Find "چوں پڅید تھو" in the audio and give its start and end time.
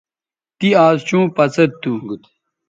1.07-1.93